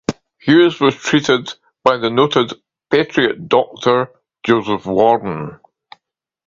Hewes 0.39 0.79
was 0.79 0.95
treated 0.95 1.53
by 1.83 1.97
the 1.97 2.09
noted 2.09 2.53
Patriot 2.89 3.47
doctor, 3.47 4.09
Joseph 4.43 4.87
Warren. 4.87 5.59